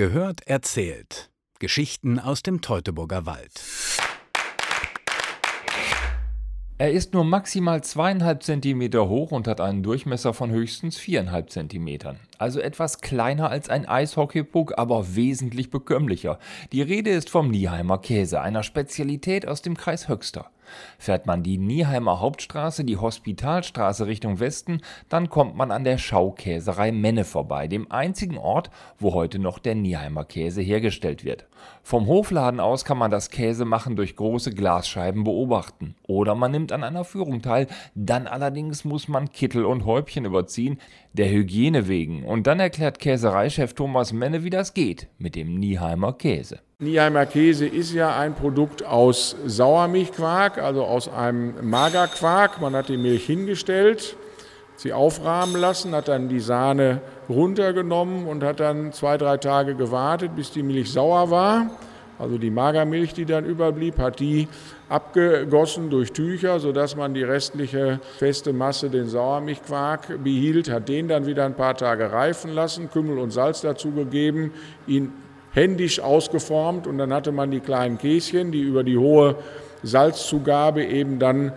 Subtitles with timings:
[0.00, 1.28] Gehört erzählt.
[1.58, 3.62] Geschichten aus dem Teutoburger Wald.
[6.78, 12.18] Er ist nur maximal zweieinhalb Zentimeter hoch und hat einen Durchmesser von höchstens viereinhalb Zentimetern.
[12.38, 16.38] Also etwas kleiner als ein Eishockeypuck, aber wesentlich bekömmlicher.
[16.72, 20.50] Die Rede ist vom Nieheimer Käse, einer Spezialität aus dem Kreis Höxter.
[20.98, 26.92] Fährt man die Nieheimer Hauptstraße, die Hospitalstraße Richtung Westen, dann kommt man an der Schaukäserei
[26.92, 31.46] Menne vorbei, dem einzigen Ort, wo heute noch der Nieheimer Käse hergestellt wird.
[31.82, 35.94] Vom Hofladen aus kann man das Käsemachen durch große Glasscheiben beobachten.
[36.06, 40.78] Oder man nimmt an einer Führung teil, dann allerdings muss man Kittel und Häubchen überziehen,
[41.12, 42.24] der Hygiene wegen.
[42.24, 46.60] Und dann erklärt Käsereichef Thomas Menne, wie das geht mit dem Nieheimer Käse.
[46.82, 52.58] Nieheimer Käse ist ja ein Produkt aus Sauermilchquark, also aus einem Magerquark.
[52.58, 54.16] Man hat die Milch hingestellt,
[54.76, 60.34] sie aufrahmen lassen, hat dann die Sahne runtergenommen und hat dann zwei, drei Tage gewartet,
[60.34, 61.70] bis die Milch sauer war.
[62.18, 64.48] Also die Magermilch, die dann überblieb, hat die
[64.88, 71.26] abgegossen durch Tücher, sodass man die restliche feste Masse, den Sauermilchquark, behielt, hat den dann
[71.26, 74.52] wieder ein paar Tage reifen lassen, Kümmel und Salz dazugegeben,
[74.86, 75.12] ihn
[75.52, 79.36] händisch ausgeformt und dann hatte man die kleinen Käschen, die über die hohe
[79.82, 81.52] Salzzugabe eben dann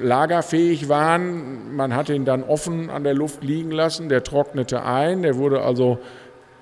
[0.00, 1.74] lagerfähig waren.
[1.74, 5.62] Man hat ihn dann offen an der Luft liegen lassen, der trocknete ein, der wurde
[5.62, 5.98] also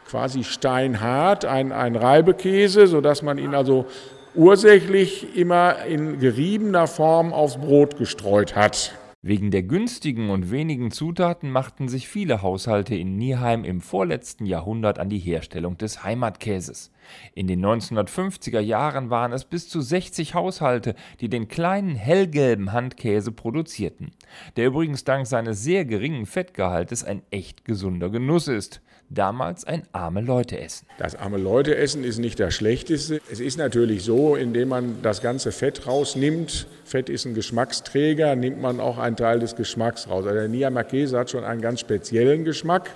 [0.09, 3.87] quasi steinhart, ein, ein Reibekäse, sodass man ihn also
[4.35, 8.93] ursächlich immer in geriebener Form aufs Brot gestreut hat.
[9.25, 14.99] Wegen der günstigen und wenigen Zutaten machten sich viele Haushalte in Nieheim im vorletzten Jahrhundert
[14.99, 16.91] an die Herstellung des Heimatkäses.
[17.33, 23.31] In den 1950er Jahren waren es bis zu 60 Haushalte, die den kleinen hellgelben Handkäse
[23.31, 24.11] produzierten,
[24.57, 28.81] der übrigens dank seines sehr geringen Fettgehaltes ein echt gesunder Genuss ist
[29.15, 30.87] damals ein arme Leute essen.
[30.99, 33.21] Das arme Leute essen ist nicht das Schlechteste.
[33.31, 36.67] Es ist natürlich so, indem man das ganze Fett rausnimmt.
[36.85, 40.25] Fett ist ein Geschmacksträger, nimmt man auch einen Teil des Geschmacks raus.
[40.27, 42.91] Also der Niamey Käse hat schon einen ganz speziellen Geschmack.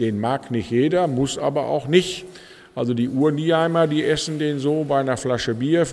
[0.00, 2.26] Den mag nicht jeder, muss aber auch nicht.
[2.74, 5.86] Also die Ur-Nieheimer, die essen den so bei einer Flasche Bier.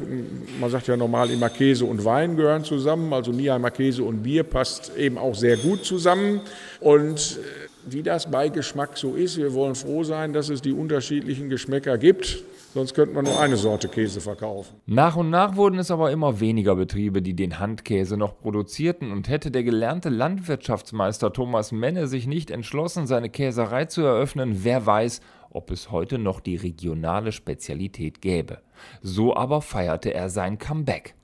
[0.59, 3.13] Man sagt ja normal immer Käse und Wein gehören zusammen.
[3.13, 6.41] Also Nieheimer Käse und Bier passt eben auch sehr gut zusammen.
[6.79, 7.37] Und
[7.85, 9.37] wie das bei Geschmack so ist.
[9.37, 12.43] Wir wollen froh sein, dass es die unterschiedlichen Geschmäcker gibt.
[12.73, 14.75] Sonst könnte man nur eine Sorte Käse verkaufen.
[14.85, 19.11] Nach und nach wurden es aber immer weniger Betriebe, die den Handkäse noch produzierten.
[19.11, 24.85] Und hätte der gelernte Landwirtschaftsmeister Thomas Menne sich nicht entschlossen, seine Käserei zu eröffnen, wer
[24.85, 28.59] weiß, ob es heute noch die regionale Spezialität gäbe.
[29.01, 31.15] So aber feierte er sein Comeback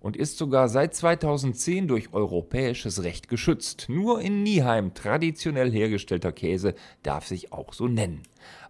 [0.00, 3.86] und ist sogar seit 2010 durch europäisches Recht geschützt.
[3.88, 8.22] Nur in Nieheim traditionell hergestellter Käse darf sich auch so nennen.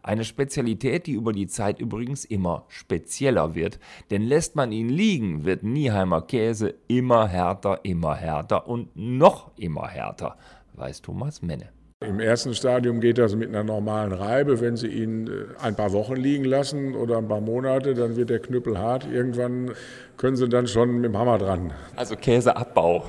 [0.02, 3.78] Eine Spezialität, die über die Zeit übrigens immer spezieller wird,
[4.10, 9.88] denn lässt man ihn liegen, wird Nieheimer Käse immer härter, immer härter und noch immer
[9.88, 10.36] härter,
[10.74, 11.79] weiß Thomas Menne.
[12.02, 14.58] Im ersten Stadium geht das mit einer normalen Reibe.
[14.62, 18.30] Wenn Sie ihn äh, ein paar Wochen liegen lassen oder ein paar Monate, dann wird
[18.30, 19.06] der Knüppel hart.
[19.06, 19.72] Irgendwann
[20.16, 21.74] können Sie dann schon mit dem Hammer dran.
[21.96, 23.04] Also Käseabbau.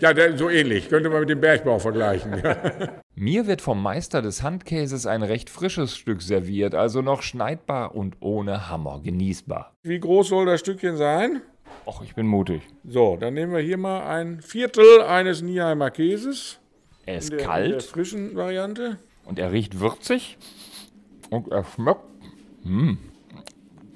[0.00, 0.88] Ja, so ähnlich.
[0.88, 2.40] Könnte man mit dem Bergbau vergleichen.
[3.16, 8.18] Mir wird vom Meister des Handkäses ein recht frisches Stück serviert, also noch schneidbar und
[8.20, 9.74] ohne Hammer genießbar.
[9.82, 11.42] Wie groß soll das Stückchen sein?
[11.86, 12.62] Ach, ich bin mutig.
[12.84, 16.61] So, dann nehmen wir hier mal ein Viertel eines Nieheimer Käses.
[17.06, 17.64] Er ist in der, kalt.
[17.66, 18.98] In der frischen Variante.
[19.24, 20.38] Und er riecht würzig.
[21.30, 22.00] Und er schmeckt.
[22.64, 22.98] Hm.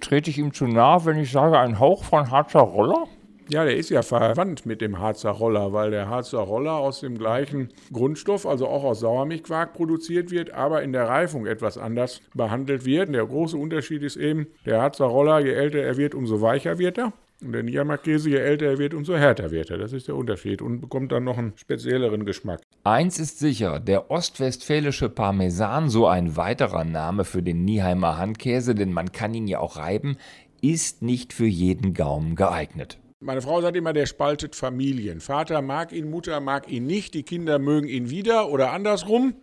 [0.00, 3.06] Trete ich ihm zu nah, wenn ich sage, ein Hauch von Harzer Roller?
[3.48, 7.16] Ja, der ist ja verwandt mit dem Harzer Roller, weil der Harzer Roller aus dem
[7.16, 12.84] gleichen Grundstoff, also auch aus Sauermilchquark produziert wird, aber in der Reifung etwas anders behandelt
[12.84, 13.14] wird.
[13.14, 16.98] Der große Unterschied ist eben, der Harzer Roller, je älter er wird, umso weicher wird
[16.98, 17.12] er.
[17.42, 19.76] Und der Niedermark-Käse, je älter er wird, umso härter wird er.
[19.76, 22.62] Das ist der Unterschied und bekommt dann noch einen spezielleren Geschmack.
[22.84, 28.92] Eins ist sicher, der ostwestfälische Parmesan, so ein weiterer Name für den Nieheimer Handkäse, denn
[28.92, 30.16] man kann ihn ja auch reiben,
[30.62, 32.98] ist nicht für jeden Gaumen geeignet.
[33.20, 35.20] Meine Frau sagt immer, der spaltet Familien.
[35.20, 39.34] Vater mag ihn, Mutter mag ihn nicht, die Kinder mögen ihn wieder oder andersrum.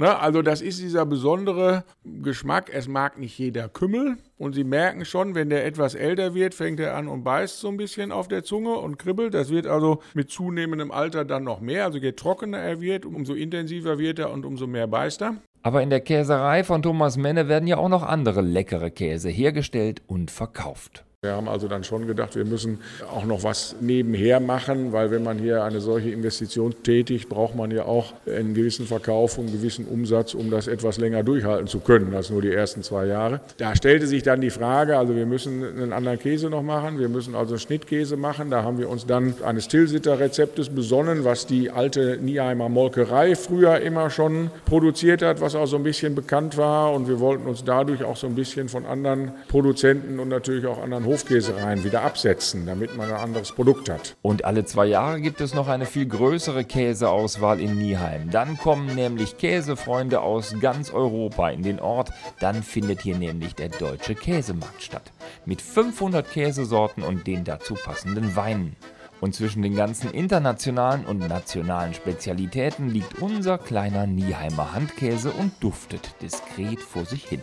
[0.00, 2.70] Ne, also das ist dieser besondere Geschmack.
[2.72, 4.16] Es mag nicht jeder Kümmel.
[4.36, 7.66] Und Sie merken schon, wenn der etwas älter wird, fängt er an und beißt so
[7.66, 9.34] ein bisschen auf der Zunge und kribbelt.
[9.34, 11.84] Das wird also mit zunehmendem Alter dann noch mehr.
[11.84, 15.34] Also je trockener er wird, umso intensiver wird er und umso mehr beißt er.
[15.64, 20.02] Aber in der Käserei von Thomas Menne werden ja auch noch andere leckere Käse hergestellt
[20.06, 21.04] und verkauft.
[21.24, 22.78] Wir haben also dann schon gedacht, wir müssen
[23.12, 27.72] auch noch was nebenher machen, weil wenn man hier eine solche Investition tätigt, braucht man
[27.72, 31.80] ja auch einen gewissen Verkauf und einen gewissen Umsatz, um das etwas länger durchhalten zu
[31.80, 33.40] können als nur die ersten zwei Jahre.
[33.56, 37.08] Da stellte sich dann die Frage, also wir müssen einen anderen Käse noch machen, wir
[37.08, 38.50] müssen also Schnittkäse machen.
[38.50, 44.10] Da haben wir uns dann eines Tilsiter-Rezeptes besonnen, was die alte Nieheimer Molkerei früher immer
[44.10, 48.04] schon produziert hat, was auch so ein bisschen bekannt war und wir wollten uns dadurch
[48.04, 52.96] auch so ein bisschen von anderen Produzenten und natürlich auch anderen Hofkäsereien wieder absetzen, damit
[52.96, 54.16] man ein anderes Produkt hat.
[54.22, 58.30] Und alle zwei Jahre gibt es noch eine viel größere Käseauswahl in Nieheim.
[58.30, 62.10] Dann kommen nämlich Käsefreunde aus ganz Europa in den Ort.
[62.40, 65.10] Dann findet hier nämlich der Deutsche Käsemarkt statt.
[65.46, 68.76] Mit 500 Käsesorten und den dazu passenden Weinen.
[69.20, 76.14] Und zwischen den ganzen internationalen und nationalen Spezialitäten liegt unser kleiner Nieheimer Handkäse und duftet
[76.22, 77.42] diskret vor sich hin.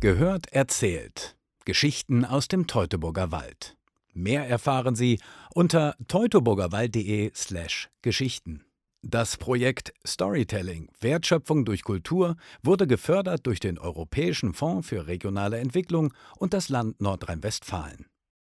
[0.00, 1.36] Gehört erzählt.
[1.66, 3.76] Geschichten aus dem Teutoburger Wald.
[4.14, 5.20] Mehr erfahren Sie
[5.54, 8.64] unter teutoburgerwald.de/slash Geschichten.
[9.02, 16.14] Das Projekt Storytelling Wertschöpfung durch Kultur wurde gefördert durch den Europäischen Fonds für regionale Entwicklung
[16.38, 18.06] und das Land Nordrhein-Westfalen.